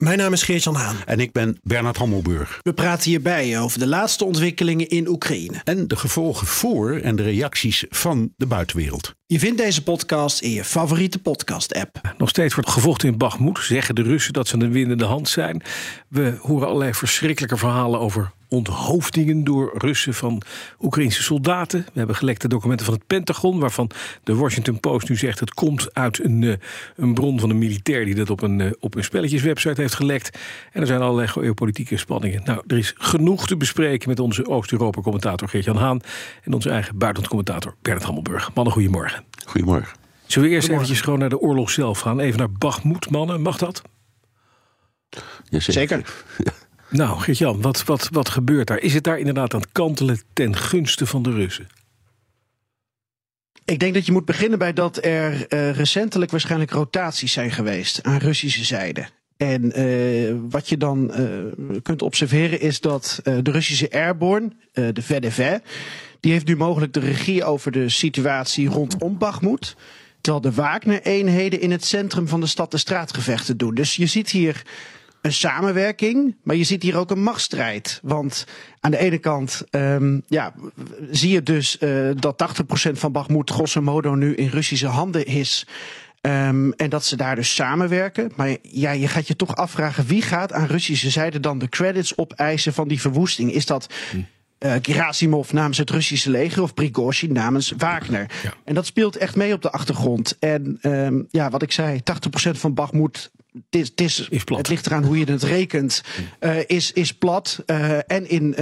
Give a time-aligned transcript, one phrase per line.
[0.00, 0.96] Mijn naam is Geert-Jan Haan.
[1.06, 2.58] En ik ben Bernard Hammelburg.
[2.62, 5.60] We praten hierbij over de laatste ontwikkelingen in Oekraïne.
[5.64, 9.14] En de gevolgen voor en de reacties van de buitenwereld.
[9.26, 12.14] Je vindt deze podcast in je favoriete podcast-app.
[12.18, 13.58] Nog steeds wordt gevochten in Bakhmut.
[13.58, 15.62] Zeggen de Russen dat ze een winnende hand zijn.
[16.08, 20.42] We horen allerlei verschrikkelijke verhalen over onthoofdingen door Russen van
[20.80, 21.80] Oekraïnse soldaten.
[21.80, 23.90] We hebben gelekte documenten van het Pentagon, waarvan
[24.22, 26.54] de Washington Post nu zegt het komt uit een, eh,
[26.96, 30.38] een bron van een militair die dat op een, eh, op een spelletjeswebsite heeft gelekt.
[30.72, 32.42] En er zijn allerlei geopolitieke spanningen.
[32.44, 36.00] Nou, er is genoeg te bespreken met onze Oost-Europa-commentator Geert-Jan Haan
[36.42, 38.54] en onze eigen buitenlandcommentator Bernard Hammelburg.
[38.54, 39.24] Mannen, goedemorgen.
[39.46, 39.96] Goedemorgen.
[40.26, 42.20] Zullen we eerst eventjes gewoon naar de oorlog zelf gaan?
[42.20, 43.42] Even naar Bakhmut, mannen.
[43.42, 43.82] Mag dat?
[45.48, 45.72] Jazeker.
[45.72, 46.02] Zeker.
[46.90, 48.78] Nou, Geert-Jan, wat, wat, wat gebeurt daar?
[48.78, 51.66] Is het daar inderdaad aan het kantelen ten gunste van de Russen?
[53.64, 58.02] Ik denk dat je moet beginnen bij dat er eh, recentelijk waarschijnlijk rotaties zijn geweest
[58.02, 59.08] aan Russische zijde.
[59.40, 61.24] En eh, wat je dan eh,
[61.82, 65.58] kunt observeren is dat eh, de Russische Airborne, de VDV,
[66.20, 69.76] die heeft nu mogelijk de regie over de situatie rondom Bakhmut.
[70.20, 73.74] Terwijl de Wagner-eenheden in het centrum van de stad de straatgevechten doen.
[73.74, 74.62] Dus je ziet hier
[75.22, 78.00] een samenwerking, maar je ziet hier ook een machtsstrijd.
[78.02, 78.46] Want
[78.80, 80.54] aan de ene kant ehm, ja,
[81.10, 81.78] zie je dus
[82.16, 82.52] dat
[82.88, 85.66] 80% van Bakhmut grosso modo nu in Russische handen is.
[86.20, 88.32] Ehm, en dat ze daar dus samenwerken.
[88.36, 92.16] Maar ja, je gaat je toch afvragen wie gaat aan Russische zijde dan de credits
[92.18, 93.52] opeisen van die verwoesting?
[93.52, 93.86] Is dat
[94.58, 98.26] eh Gerasimov namens het Russische leger of Prigozhin namens Wagner?
[98.42, 98.54] Ja.
[98.64, 100.36] En dat speelt echt mee op de achtergrond.
[100.38, 103.30] En ehm, ja, wat ik zei, 80% van Bakhmut.
[103.52, 104.58] Het is, het, is, Is plat.
[104.58, 106.02] het ligt eraan hoe je het rekent.
[106.38, 108.52] eh, is, is plat eh, en in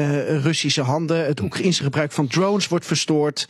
[0.43, 1.27] Russische handen.
[1.27, 3.49] Het Oekraïnse gebruik van drones wordt verstoord.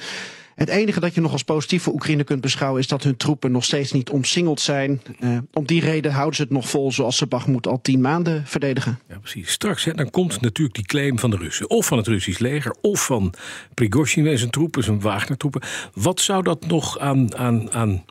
[0.58, 2.80] Het enige dat je nog als positief voor Oekraïne kunt beschouwen...
[2.80, 5.02] is dat hun troepen nog steeds niet omsingeld zijn.
[5.20, 8.46] Eh, om die reden houden ze het nog vol zoals ze Bakhmut al tien maanden
[8.46, 8.98] verdedigen.
[9.08, 9.50] Ja, precies.
[9.50, 11.70] Straks hè, dan komt natuurlijk die claim van de Russen.
[11.70, 13.34] Of van het Russisch leger, of van
[13.74, 15.62] Prigozhin en zijn troepen, zijn Wagner-troepen.
[15.94, 18.04] Wat zou dat nog aan, aan, aan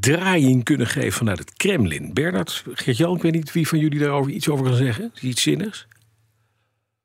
[0.00, 2.12] draaiing kunnen geven vanuit het Kremlin?
[2.12, 5.12] Bernard, Geert-Jan, ik weet niet wie van jullie daarover iets over kan zeggen.
[5.20, 5.86] Iets zinnigs?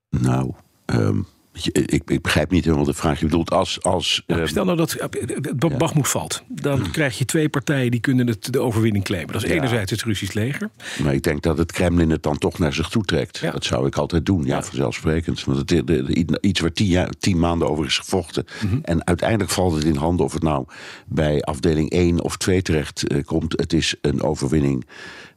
[0.10, 0.54] Nou,
[0.86, 1.22] ehm,
[1.72, 3.20] ik, ik begrijp niet helemaal de vraag.
[3.20, 3.82] Je bedoelt als...
[3.82, 5.08] als ehm, Stel nou dat eh,
[5.42, 6.44] het Bakhmut valt.
[6.48, 9.34] Dan krijg je twee partijen die kunnen het, de overwinning claimen.
[9.34, 9.56] Dat is Ja.
[9.56, 10.70] enerzijds het Russisch leger.
[11.04, 13.38] Maar ik denk dat het Kremlin het dan toch naar zich toe trekt.
[13.38, 13.52] Ja.
[13.52, 14.64] Dat zou ik altijd doen, ja, Ja.
[14.64, 15.44] vanzelfsprekend.
[15.44, 18.46] Want het, de, de- iets waar tien, jaar, tien maanden over is gevochten.
[18.66, 18.78] Mhm.
[18.82, 20.66] En uiteindelijk valt het in handen of het nou
[21.06, 23.52] bij afdeling 1 of 2 terecht eh, komt.
[23.60, 24.86] Het is een overwinning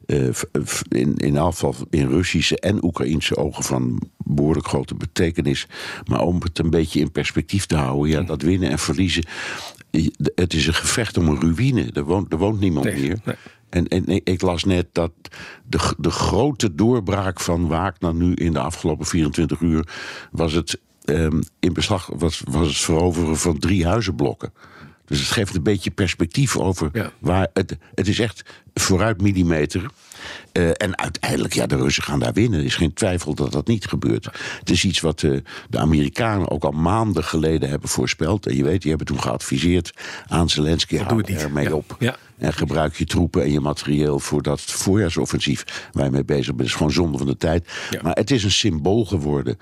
[0.05, 0.27] eh,
[0.89, 5.67] in, in afval in Russische en Oekraïnse ogen van behoorlijk grote betekenis.
[6.05, 9.25] Maar om het een beetje in perspectief te houden, ja, dat winnen en verliezen.
[10.35, 11.89] Het is een gevecht om een ruïne.
[11.93, 13.19] Er woont, er woont niemand Nee, meer.
[13.25, 13.35] nee.
[13.69, 15.11] En, en ik las net dat
[15.65, 19.87] de, de grote doorbraak van Wagner nu in de afgelopen 24 uur
[20.31, 24.53] was het ehm, in beslag was, was het veroveren van drie huizenblokken.
[25.09, 27.11] Dus het geeft een beetje perspectief over Ja.
[27.19, 28.43] waar het, het is echt
[28.73, 29.85] vooruit millimeter.
[30.51, 32.59] Eh, en uiteindelijk, ja, de Russen gaan daar winnen.
[32.59, 34.25] Er is geen twijfel dat dat niet gebeurt.
[34.59, 35.37] Het is iets wat eh,
[35.69, 38.45] de Amerikanen ook al maanden geleden hebben voorspeld.
[38.47, 39.93] En je weet, die hebben toen geadviseerd
[40.27, 41.73] aan Zelensky, hou ermee Ja.
[41.73, 41.95] op.
[41.99, 42.15] Ja.
[42.37, 46.69] En gebruik je troepen en je materieel voor dat voorjaarsoffensief waar je mee bezig bent.
[46.69, 47.67] Is gewoon zonde van de tijd.
[48.01, 49.57] Maar het is een symbool geworden.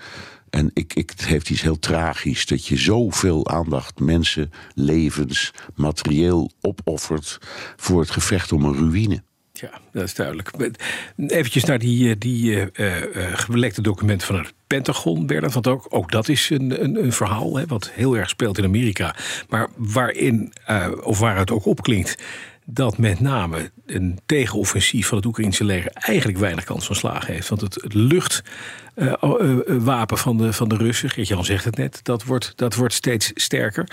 [0.49, 6.51] En ik, ik, het heeft iets heel tragisch dat je zoveel aandacht, mensen, levens, materieel
[6.61, 7.37] opoffert
[7.75, 9.23] voor het gevecht om een ruïne.
[9.61, 10.51] Ja, dat is duidelijk.
[11.17, 15.53] Eventjes naar die, eh, die eh, eh, eh, gelekte documenten van het Pentagon, Bernard.
[15.53, 18.63] Want ook, ook dat is een, een, een verhaal hè, wat heel erg speelt in
[18.63, 19.15] Amerika.
[19.49, 20.53] Maar waarin,
[21.03, 22.23] of waar het ook opklinkt,
[22.69, 27.49] dat met name een tegenoffensief van het Oekraïnse leger eigenlijk weinig kans van slagen heeft.
[27.49, 32.75] Want het, luchtwapen van, de, van de Russen, Geert-Jan zegt het net, dat wordt, dat
[32.75, 33.87] wordt steeds sterker.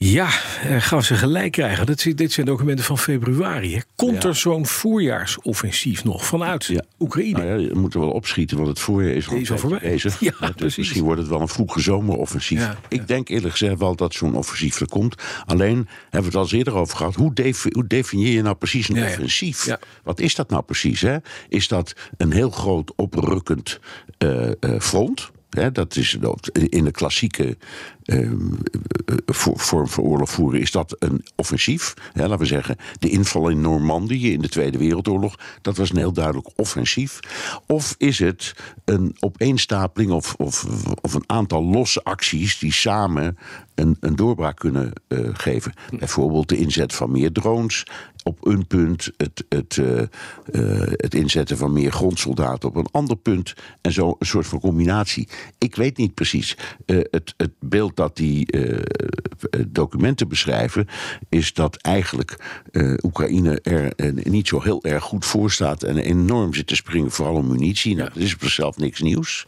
[0.00, 0.28] Ja,
[0.62, 1.86] eh, gaan ze gelijk krijgen.
[1.86, 3.74] Dat, dit zijn documenten van februari.
[3.74, 3.80] hè.
[3.96, 4.28] Komt Ja.
[4.28, 6.82] er zo'n voorjaarsoffensief nog vanuit Ja.
[6.98, 7.38] Oekraïne?
[7.38, 9.78] Nou ja, je moet er wel opschieten, want het voorjaar is, al voorbij.
[9.78, 10.20] bezig.
[10.20, 10.76] Ja, dus precies.
[10.76, 12.68] misschien wordt het wel een vroege zomeroffensief.
[12.88, 15.22] Ik denk eerlijk gezegd wel dat zo'n offensief er komt.
[15.46, 17.14] Alleen hebben we het al eens eerder over gehad.
[17.14, 19.76] Hoe, defi- hoe definieer je nou precies een offensief?
[20.04, 21.00] Wat is dat nou precies?
[21.00, 21.16] Hè?
[21.48, 23.78] Is dat een heel groot oprukkend
[24.18, 25.30] eh, eh, front?
[25.48, 26.18] Dat is
[26.52, 27.56] in de klassieke
[28.04, 28.32] uh,
[29.56, 31.94] vorm van oorlog voeren is dat een offensief.
[32.14, 36.12] Laten we zeggen, de inval in Normandië in de Tweede Wereldoorlog, dat was een heel
[36.12, 37.20] duidelijk offensief.
[37.66, 38.54] Of is het
[38.84, 40.66] een opeenstapeling of, of,
[41.00, 43.38] of een aantal losse acties die samen
[43.74, 45.72] een, een doorbraak kunnen uh, geven?
[45.98, 47.84] Bijvoorbeeld de inzet van meer drones,
[48.28, 53.16] op een punt het, het, uh, uh, het inzetten van meer grondsoldaten op een ander
[53.16, 53.54] punt.
[53.80, 55.28] En zo een soort van combinatie.
[55.58, 56.56] Ik weet niet precies.
[56.86, 58.46] Uh, het, het beeld dat die
[59.68, 60.86] documenten beschrijven,
[61.28, 62.36] is dat eigenlijk
[63.02, 67.34] Oekraïne er niet zo heel erg goed voor staat en enorm zit te springen, vooral
[67.34, 67.96] om munitie.
[67.96, 69.46] Nou, dat is op zichzelf niks nieuws.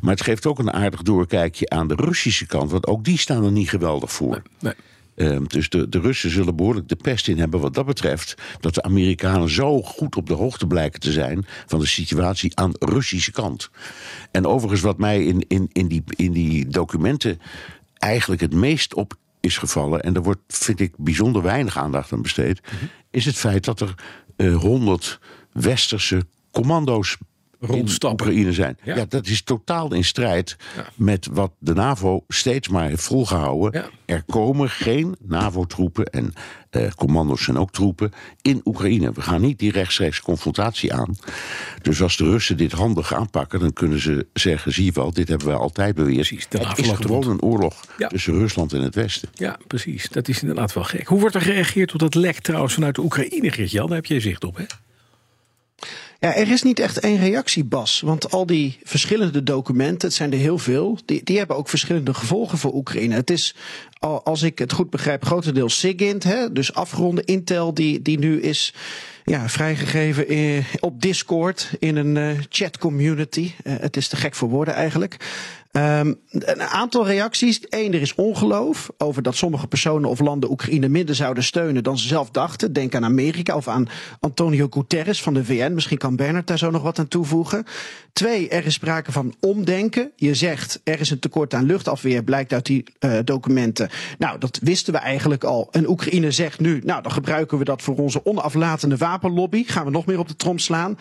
[0.00, 3.44] Maar het geeft ook een aardig doorkijkje aan de Russische kant, want ook die staan
[3.44, 4.28] er niet geweldig voor.
[4.30, 4.74] Nee, nee.
[5.20, 8.34] Um, dus de, de Russen zullen behoorlijk de pest in hebben wat dat betreft.
[8.60, 12.70] Dat de Amerikanen zo goed op de hoogte blijken te zijn van de situatie aan
[12.70, 13.70] de Russische kant.
[14.30, 17.40] En overigens, wat mij in, in, in, die, in die documenten
[17.94, 22.22] eigenlijk het meest op is gevallen, en daar wordt, vind ik, bijzonder weinig aandacht aan
[22.22, 22.88] besteed, mm -hmm.
[23.10, 23.94] is het feit dat er
[24.52, 27.16] honderd uh, westerse commando's
[27.60, 28.26] rondstappen.
[28.26, 28.78] Oekraïne zijn.
[28.82, 28.96] Ja.
[28.96, 29.04] ja.
[29.08, 30.86] dat is totaal in strijd ja.
[30.94, 33.80] met wat de NAVO steeds maar heeft volgehouden.
[33.80, 34.14] Ja.
[34.14, 36.32] Er komen geen NAVO-troepen en
[36.70, 38.12] uh, commando's zijn ook troepen
[38.42, 39.12] in Oekraïne.
[39.12, 41.16] We gaan niet die rechtstreeks confrontatie aan.
[41.82, 45.28] Dus als de Russen dit handig aanpakken, dan kunnen ze zeggen: zie je wel, dit
[45.28, 46.16] hebben we altijd beweerd.
[46.16, 49.28] Precies, het is gewoon een oorlog tussen Rusland en het Westen.
[49.34, 50.08] Ja, precies.
[50.08, 51.06] Dat is inderdaad wel gek.
[51.06, 53.86] Hoe wordt er gereageerd op dat lek trouwens vanuit de Oekraïne, Geert-Jan?
[53.86, 54.64] Daar heb je zicht op, hè?
[56.20, 58.00] Ja, er is niet echt één reactie, Bas.
[58.00, 62.14] Want al die verschillende documenten, het zijn er heel veel, die, die hebben ook verschillende
[62.14, 63.14] gevolgen voor Oekraïne.
[63.14, 63.54] Het is,
[64.24, 68.74] als ik het goed begrijp, grotendeels SIGINT, hè, dus afgeronde Intel, die, die nu is
[69.24, 73.52] ja, vrijgegeven in, op Discord in een uh, chat community.
[73.64, 75.16] Uh, het is te gek voor woorden eigenlijk.
[75.72, 77.60] Um, een aantal reacties.
[77.68, 81.98] Eén, er is ongeloof over dat sommige personen of landen Oekraïne minder zouden steunen dan
[81.98, 82.72] ze zelf dachten.
[82.72, 83.88] Denk aan Amerika of aan
[84.20, 85.74] Antonio Guterres van de VN.
[85.74, 87.64] Misschien kan Bernard daar zo nog wat aan toevoegen.
[88.12, 90.10] Twee, er is sprake van omdenken.
[90.16, 93.88] Je zegt er is een tekort aan luchtafweer, blijkt uit die uh, documenten.
[94.18, 95.68] Nou, dat wisten we eigenlijk al.
[95.70, 99.64] En Oekraïne zegt nu, nou, dan gebruiken we dat voor onze onaflatende wapenlobby.
[99.64, 100.98] Gaan we nog meer op de trom slaan.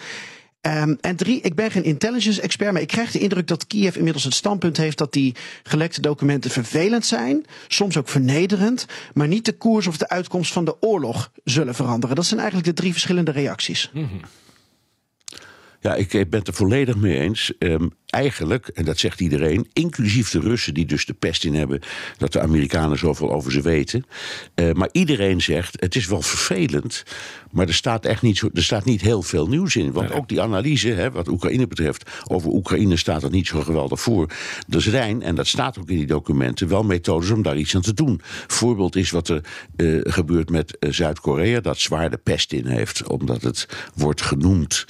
[0.67, 3.95] Um, en drie, ik ben geen intelligence expert, maar ik krijg de indruk dat Kiev
[3.95, 9.45] inmiddels het standpunt heeft dat die gelekte documenten vervelend zijn, soms ook vernederend, maar niet
[9.45, 12.15] de koers of de uitkomst van de oorlog zullen veranderen.
[12.15, 13.89] Dat zijn eigenlijk de drie verschillende reacties.
[13.93, 14.21] -hmm.
[15.79, 17.53] Ja, ik ben het er volledig mee eens.
[17.59, 21.79] Um, eigenlijk, en dat zegt iedereen, inclusief de Russen die dus de pest in hebben
[22.17, 24.05] dat de Amerikanen zoveel over ze weten.
[24.55, 27.03] Uh, maar iedereen zegt, het is wel vervelend,
[27.51, 29.91] maar er staat echt niet, zo, er staat niet heel veel nieuws in.
[29.91, 34.01] Want ook die analyse, hè, wat Oekraïne betreft, over Oekraïne staat er niet zo geweldig
[34.01, 34.29] voor.
[34.69, 37.81] Er zijn, en dat staat ook in die documenten, wel methodes om daar iets aan
[37.81, 38.21] te doen.
[38.47, 39.41] Voorbeeld is wat er
[39.75, 44.85] uh, gebeurt met uh, Zuid-Korea, dat zwaar de pest in heeft, omdat het wordt genoemd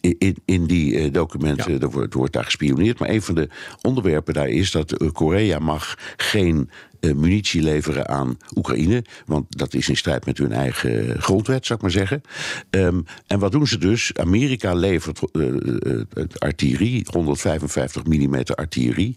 [0.00, 1.78] in, in die documenten, ja.
[1.78, 2.98] er wordt, wordt daar gespioneerd.
[2.98, 3.48] Maar een van de
[3.82, 6.70] onderwerpen daar is dat Korea mag geen
[7.00, 9.04] munitie leveren aan Oekraïne.
[9.26, 12.22] Want dat is in strijd met hun eigen grondwet, zou ik maar zeggen.
[12.70, 14.14] Um, en wat doen ze dus?
[14.14, 16.00] Amerika levert uh, uh,
[16.38, 19.16] artillerie, 155 mm artillerie,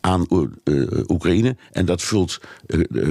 [0.00, 0.26] aan
[1.08, 1.56] Oekraïne.
[1.72, 2.40] En dat vult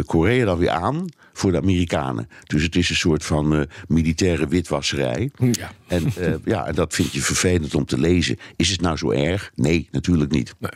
[0.06, 2.30] Korea dan weer aan voor de Amerikanen.
[2.44, 5.32] Dus het is een soort van militaire witwasserij.
[5.52, 5.72] Ja.
[5.88, 6.14] En
[6.46, 8.38] ja, dat vind je vervelend om te lezen.
[8.56, 9.52] Is het nou zo erg?
[9.56, 10.54] Nee, natuurlijk niet.
[10.60, 10.72] Nee.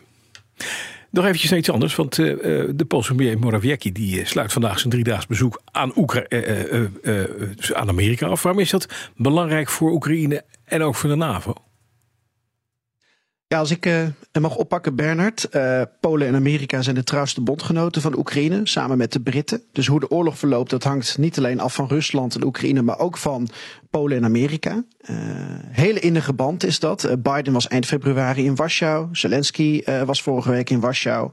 [1.14, 2.36] Nog eventjes iets anders, want uh,
[2.76, 6.26] de Poolse premier Morawiecki die sluit vandaag zijn driedaags bezoek aan, Oekra
[7.74, 8.44] aan Amerika af.
[8.44, 11.54] Waarom is dat belangrijk voor Oekraïne en ook voor de NAVO?
[13.54, 14.08] Als ik uh,
[14.42, 15.48] mag oppakken, Bernard.
[15.52, 19.62] Uh, Polen en Amerika zijn de trouwste bondgenoten van Oekraïne, samen met de Britten.
[19.72, 23.00] Dus hoe de oorlog verloopt, dat hangt niet alleen af van Rusland en Oekraïne, maar
[23.00, 23.50] ook van
[23.90, 24.84] Polen en Amerika.
[25.10, 25.18] Uh,
[25.72, 27.16] hele innige band is dat.
[27.20, 29.08] Biden was eind februari in Warschau.
[29.12, 31.32] Zelensky was vorige week in Warschau.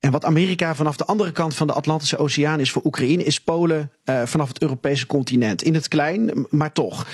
[0.00, 3.40] En wat Amerika vanaf de andere kant van de Atlantische Oceaan is voor Oekraïne, is
[3.40, 3.90] Polen
[4.24, 5.62] vanaf het Europese continent.
[5.62, 7.06] In het klein, maar toch.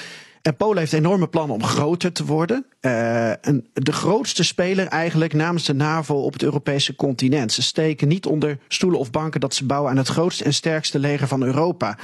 [0.47, 2.67] En Polen heeft enorme plannen om groter te worden.
[2.81, 7.53] Uh, een, de grootste speler eigenlijk namens de NAVO op het Europese continent.
[7.53, 10.99] Ze steken niet onder stoelen of banken dat ze bouwen aan het grootste en sterkste
[10.99, 11.99] leger van Europa.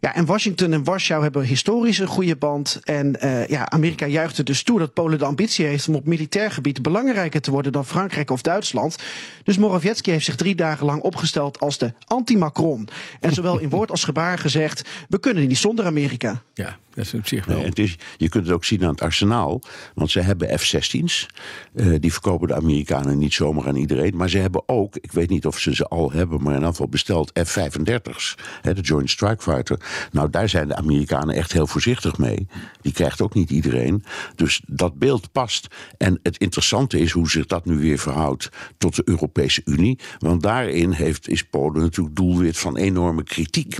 [0.00, 2.80] Ja, en Washington en Warschau hebben historisch een goede band.
[2.84, 6.06] En uh, ja, Amerika juicht er dus toe dat Polen de ambitie heeft om op
[6.06, 8.96] militair gebied belangrijker te worden dan Frankrijk of Duitsland.
[9.44, 12.88] Dus Morawiecki heeft zich drie dagen lang opgesteld als de anti-Macron.
[13.20, 16.42] En zowel in woord als gebaar gezegd: we kunnen niet zonder Amerika.
[16.54, 17.56] Ja, dat is op zich wel.
[17.56, 19.62] Nee, het is, je kunt het ook zien aan het arsenaal.
[19.94, 21.26] Want ze hebben F-16's.
[21.74, 24.16] Uh, die verkopen de Amerikanen niet zomaar aan iedereen.
[24.16, 26.70] Maar ze hebben ook, ik weet niet of ze ze al hebben, maar in ieder
[26.70, 28.34] geval besteld F-35's.
[28.62, 29.78] de Joint Strike Fighter.
[30.12, 32.48] Nou, daar zijn de Amerikanen echt heel voorzichtig mee.
[32.80, 34.04] Die krijgt ook niet iedereen.
[34.34, 35.66] Dus dat beeld past.
[35.98, 39.98] En het interessante is hoe zich dat nu weer verhoudt tot de Europese Unie.
[40.18, 43.76] Want daarin heeft, is Polen natuurlijk doelwit van enorme kritiek.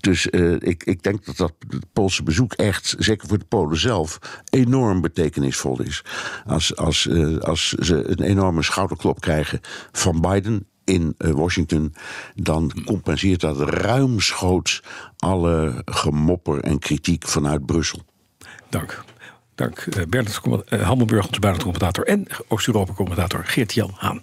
[0.00, 1.52] Dus uh, ik, ik denk dat dat
[1.92, 4.18] Poolse bezoek echt, zeker voor de Polen zelf,
[4.50, 6.04] enorm betekenisvol is.
[6.46, 9.60] Als, als, uh, als ze een enorme schouderklop krijgen
[9.92, 11.94] van Biden in Washington,
[12.34, 14.82] dan compenseert dat ruimschoots
[15.16, 18.02] alle gemopper en kritiek vanuit Brussel.
[18.68, 19.04] Dank.
[19.54, 24.22] Dank uh, Bernard uh, Hammelburg, onze buitenlandcommentator en Oost-Europa-commentator Geert-Jan Haan.